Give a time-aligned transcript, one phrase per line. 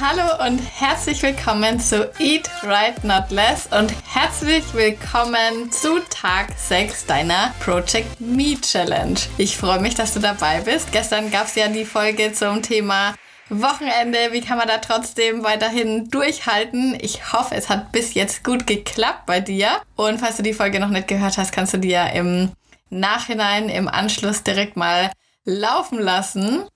[0.00, 7.06] Hallo und herzlich willkommen zu Eat Right Not Less und herzlich willkommen zu Tag 6
[7.06, 9.18] deiner Project Me Challenge.
[9.38, 10.92] Ich freue mich, dass du dabei bist.
[10.92, 13.16] Gestern gab es ja die Folge zum Thema
[13.48, 14.30] Wochenende.
[14.30, 16.96] Wie kann man da trotzdem weiterhin durchhalten?
[17.00, 19.82] Ich hoffe, es hat bis jetzt gut geklappt bei dir.
[19.96, 22.52] Und falls du die Folge noch nicht gehört hast, kannst du ja im
[22.88, 25.10] Nachhinein, im Anschluss direkt mal
[25.44, 26.68] laufen lassen.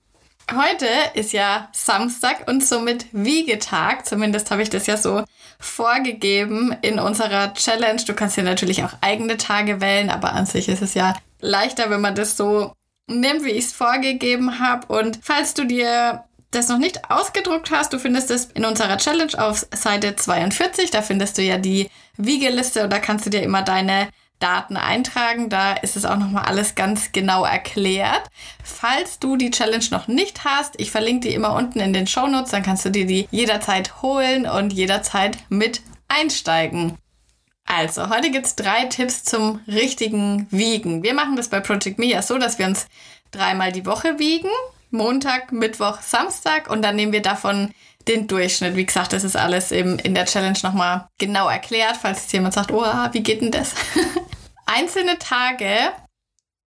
[0.51, 4.05] Heute ist ja Samstag und somit Wiegetag.
[4.05, 5.23] Zumindest habe ich das ja so
[5.59, 8.01] vorgegeben in unserer Challenge.
[8.05, 11.89] Du kannst ja natürlich auch eigene Tage wählen, aber an sich ist es ja leichter,
[11.89, 12.73] wenn man das so
[13.07, 14.93] nimmt, wie ich es vorgegeben habe.
[14.93, 19.33] Und falls du dir das noch nicht ausgedruckt hast, du findest es in unserer Challenge
[19.37, 20.91] auf Seite 42.
[20.91, 25.49] Da findest du ja die Wiegeliste und da kannst du dir immer deine Daten eintragen.
[25.49, 28.29] Da ist es auch nochmal alles ganz genau erklärt.
[28.63, 32.27] Falls du die Challenge noch nicht hast, ich verlinke die immer unten in den Show
[32.27, 36.97] Notes, dann kannst du dir die jederzeit holen und jederzeit mit einsteigen.
[37.65, 41.01] Also, heute gibt es drei Tipps zum richtigen Wiegen.
[41.01, 42.87] Wir machen das bei Project Me ja so, dass wir uns
[43.31, 44.49] dreimal die Woche wiegen.
[44.91, 47.71] Montag, Mittwoch, Samstag und dann nehmen wir davon
[48.07, 48.75] den Durchschnitt.
[48.75, 52.53] Wie gesagt, das ist alles eben in der Challenge nochmal genau erklärt, falls jetzt jemand
[52.53, 53.73] sagt, oh, wie geht denn das?
[54.73, 55.91] einzelne Tage,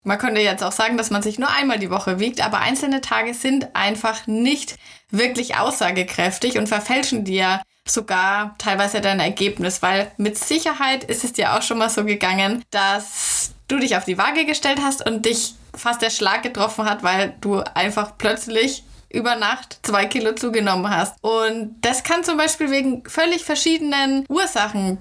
[0.04, 3.02] man könnte jetzt auch sagen, dass man sich nur einmal die Woche wiegt, aber einzelne
[3.02, 4.78] Tage sind einfach nicht
[5.12, 11.54] wirklich aussagekräftig und verfälschen dir sogar teilweise dein Ergebnis, weil mit Sicherheit ist es dir
[11.54, 15.56] auch schon mal so gegangen, dass du dich auf die Waage gestellt hast und dich
[15.76, 21.16] fast der Schlag getroffen hat, weil du einfach plötzlich über Nacht zwei Kilo zugenommen hast.
[21.22, 25.00] Und das kann zum Beispiel wegen völlig verschiedenen Ursachen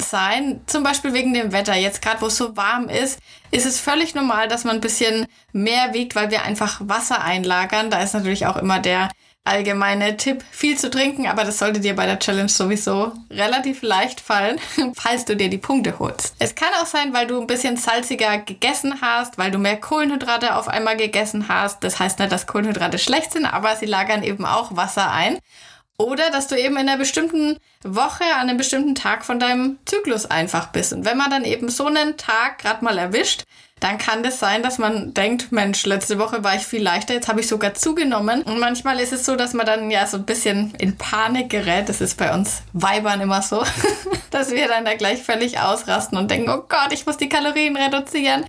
[0.00, 1.74] sein, zum Beispiel wegen dem Wetter.
[1.74, 3.18] Jetzt gerade, wo es so warm ist,
[3.50, 7.90] ist es völlig normal, dass man ein bisschen mehr wiegt, weil wir einfach Wasser einlagern.
[7.90, 9.10] Da ist natürlich auch immer der
[9.48, 14.20] allgemeine Tipp, viel zu trinken, aber das sollte dir bei der Challenge sowieso relativ leicht
[14.20, 14.60] fallen,
[14.94, 16.34] falls du dir die Punkte holst.
[16.38, 20.54] Es kann auch sein, weil du ein bisschen salziger gegessen hast, weil du mehr Kohlenhydrate
[20.54, 21.82] auf einmal gegessen hast.
[21.82, 25.38] Das heißt nicht, dass Kohlenhydrate schlecht sind, aber sie lagern eben auch Wasser ein.
[26.00, 30.26] Oder dass du eben in einer bestimmten Woche, an einem bestimmten Tag von deinem Zyklus
[30.26, 30.92] einfach bist.
[30.92, 33.42] Und wenn man dann eben so einen Tag gerade mal erwischt,
[33.80, 37.28] dann kann das sein, dass man denkt, Mensch, letzte Woche war ich viel leichter, jetzt
[37.28, 38.42] habe ich sogar zugenommen.
[38.42, 41.88] Und manchmal ist es so, dass man dann ja so ein bisschen in Panik gerät.
[41.88, 43.64] Das ist bei uns Weibern immer so,
[44.30, 47.76] dass wir dann da gleich völlig ausrasten und denken, oh Gott, ich muss die Kalorien
[47.76, 48.46] reduzieren.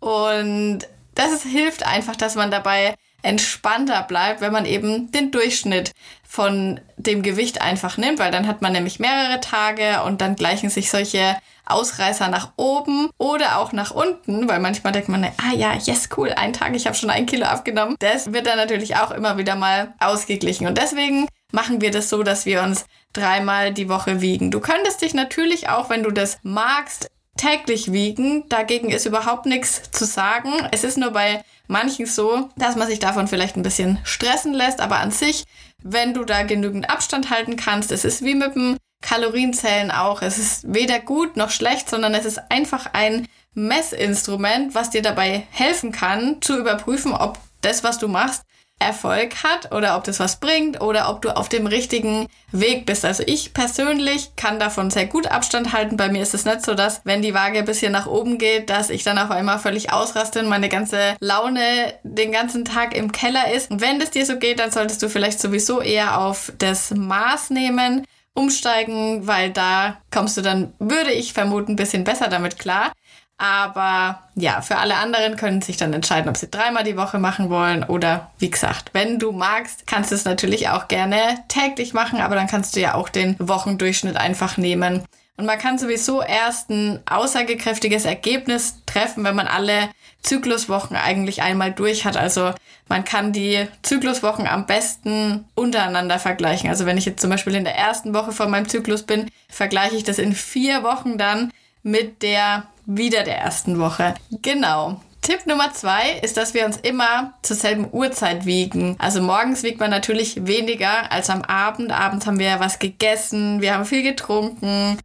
[0.00, 0.80] Und
[1.14, 5.92] das hilft einfach, dass man dabei entspannter bleibt, wenn man eben den Durchschnitt
[6.26, 10.70] von dem Gewicht einfach nimmt, weil dann hat man nämlich mehrere Tage und dann gleichen
[10.70, 11.36] sich solche
[11.66, 16.32] Ausreißer nach oben oder auch nach unten, weil manchmal denkt man, ah ja, yes, cool,
[16.36, 17.96] ein Tag, ich habe schon ein Kilo abgenommen.
[17.98, 22.22] Das wird dann natürlich auch immer wieder mal ausgeglichen und deswegen machen wir das so,
[22.22, 24.50] dass wir uns dreimal die Woche wiegen.
[24.50, 27.10] Du könntest dich natürlich auch, wenn du das magst,
[27.40, 28.46] täglich wiegen.
[28.48, 30.52] Dagegen ist überhaupt nichts zu sagen.
[30.72, 34.80] Es ist nur bei manchen so, dass man sich davon vielleicht ein bisschen stressen lässt,
[34.80, 35.44] aber an sich,
[35.82, 40.20] wenn du da genügend Abstand halten kannst, es ist wie mit dem Kalorienzellen auch.
[40.20, 45.46] Es ist weder gut noch schlecht, sondern es ist einfach ein Messinstrument, was dir dabei
[45.50, 48.42] helfen kann, zu überprüfen, ob das, was du machst,
[48.80, 53.04] Erfolg hat oder ob das was bringt oder ob du auf dem richtigen Weg bist.
[53.04, 55.96] Also ich persönlich kann davon sehr gut Abstand halten.
[55.96, 58.70] Bei mir ist es nicht so, dass wenn die Waage ein bisschen nach oben geht,
[58.70, 63.12] dass ich dann auf einmal völlig ausraste und meine ganze Laune den ganzen Tag im
[63.12, 63.70] Keller ist.
[63.70, 67.50] Und wenn das dir so geht, dann solltest du vielleicht sowieso eher auf das Maß
[67.50, 72.92] nehmen umsteigen, weil da kommst du dann, würde ich vermuten, ein bisschen besser damit klar.
[73.40, 77.48] Aber ja, für alle anderen können sich dann entscheiden, ob sie dreimal die Woche machen
[77.48, 82.20] wollen oder wie gesagt, wenn du magst, kannst du es natürlich auch gerne täglich machen,
[82.20, 85.06] aber dann kannst du ja auch den Wochendurchschnitt einfach nehmen.
[85.38, 89.88] Und man kann sowieso erst ein aussagekräftiges Ergebnis treffen, wenn man alle
[90.22, 92.18] Zykluswochen eigentlich einmal durch hat.
[92.18, 92.52] Also
[92.90, 96.68] man kann die Zykluswochen am besten untereinander vergleichen.
[96.68, 99.96] Also wenn ich jetzt zum Beispiel in der ersten Woche von meinem Zyklus bin, vergleiche
[99.96, 101.50] ich das in vier Wochen dann
[101.82, 104.14] mit der wieder der ersten Woche.
[104.42, 105.00] Genau.
[105.22, 108.96] Tipp Nummer zwei ist, dass wir uns immer zur selben Uhrzeit wiegen.
[108.98, 111.92] Also morgens wiegt man natürlich weniger als am Abend.
[111.92, 114.98] Abends haben wir was gegessen, wir haben viel getrunken.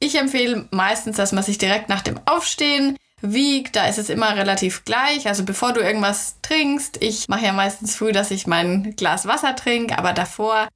[0.00, 3.76] Ich empfehle meistens, dass man sich direkt nach dem Aufstehen wiegt.
[3.76, 5.28] Da ist es immer relativ gleich.
[5.28, 9.54] Also bevor du irgendwas trinkst, ich mache ja meistens früh, dass ich mein Glas Wasser
[9.54, 10.68] trinke, aber davor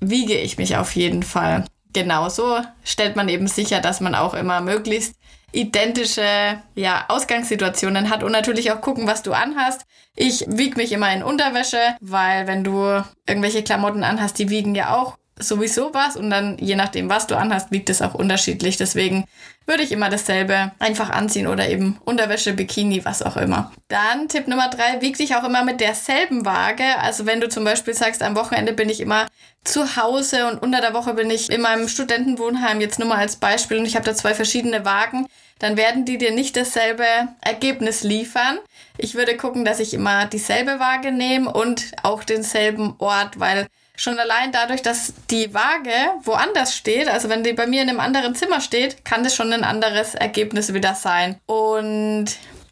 [0.00, 1.64] wiege ich mich auf jeden Fall.
[1.92, 5.14] Genauso stellt man eben sicher, dass man auch immer möglichst
[5.52, 9.86] identische ja, Ausgangssituationen hat und natürlich auch gucken, was du anhast.
[10.14, 14.96] Ich wiege mich immer in Unterwäsche, weil wenn du irgendwelche Klamotten anhast, die wiegen ja
[14.96, 18.76] auch sowieso was und dann je nachdem, was du anhast, wiegt es auch unterschiedlich.
[18.76, 19.24] Deswegen
[19.66, 23.70] würde ich immer dasselbe einfach anziehen oder eben Unterwäsche, Bikini, was auch immer.
[23.88, 26.84] Dann Tipp Nummer drei, wieg dich auch immer mit derselben Waage.
[27.00, 29.26] Also wenn du zum Beispiel sagst, am Wochenende bin ich immer
[29.64, 33.36] zu Hause und unter der Woche bin ich in meinem Studentenwohnheim, jetzt nur mal als
[33.36, 35.26] Beispiel und ich habe da zwei verschiedene Wagen,
[35.58, 37.04] dann werden die dir nicht dasselbe
[37.40, 38.58] Ergebnis liefern.
[38.96, 43.66] Ich würde gucken, dass ich immer dieselbe Waage nehme und auch denselben Ort, weil
[43.98, 45.90] schon allein dadurch, dass die Waage
[46.22, 49.52] woanders steht, also wenn die bei mir in einem anderen Zimmer steht, kann das schon
[49.52, 51.40] ein anderes Ergebnis wieder sein.
[51.46, 52.26] Und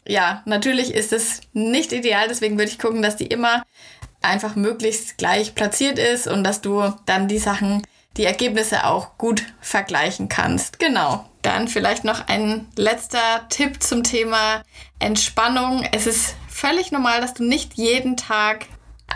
[0.07, 3.63] ja, natürlich ist es nicht ideal, deswegen würde ich gucken, dass die immer
[4.21, 7.85] einfach möglichst gleich platziert ist und dass du dann die Sachen,
[8.15, 10.79] die Ergebnisse auch gut vergleichen kannst.
[10.79, 11.25] Genau.
[11.41, 14.63] Dann vielleicht noch ein letzter Tipp zum Thema
[14.99, 15.85] Entspannung.
[15.91, 18.65] Es ist völlig normal, dass du nicht jeden Tag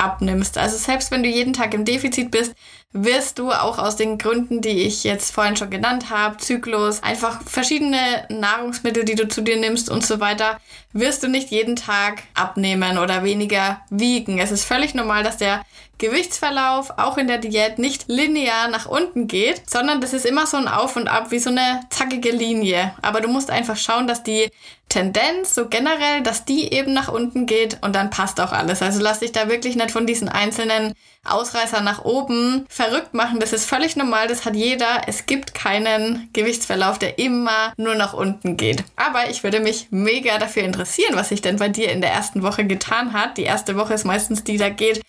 [0.01, 0.57] abnimmst.
[0.57, 2.53] Also selbst wenn du jeden Tag im Defizit bist,
[2.94, 7.42] wirst du auch aus den Gründen, die ich jetzt vorhin schon genannt habe, Zyklus, einfach
[7.44, 10.60] verschiedene Nahrungsmittel, die du zu dir nimmst und so weiter,
[10.92, 14.40] wirst du nicht jeden Tag abnehmen oder weniger wiegen.
[14.40, 15.62] Es ist völlig normal, dass der
[16.02, 20.58] Gewichtsverlauf auch in der Diät nicht linear nach unten geht, sondern das ist immer so
[20.58, 22.96] ein Auf und Ab wie so eine zackige Linie.
[23.04, 24.50] Aber du musst einfach schauen, dass die
[24.90, 28.82] Tendenz so generell, dass die eben nach unten geht und dann passt auch alles.
[28.82, 33.39] Also lass dich da wirklich nicht von diesen einzelnen Ausreißer nach oben verrückt machen.
[33.39, 35.04] Das ist völlig normal, das hat jeder.
[35.06, 38.83] Es gibt keinen Gewichtsverlauf, der immer nur nach unten geht.
[38.95, 42.42] Aber ich würde mich mega dafür interessieren, was sich denn bei dir in der ersten
[42.42, 43.38] Woche getan hat.
[43.38, 45.01] Die erste Woche ist meistens die, da geht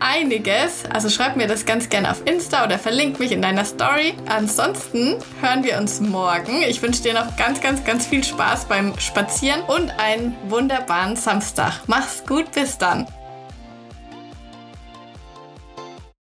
[0.00, 0.84] einiges.
[0.92, 4.14] Also schreib mir das ganz gerne auf Insta oder verlink mich in deiner Story.
[4.26, 6.62] Ansonsten hören wir uns morgen.
[6.62, 11.82] Ich wünsche dir noch ganz, ganz, ganz viel Spaß beim Spazieren und einen wunderbaren Samstag.
[11.86, 13.06] Mach's gut, bis dann.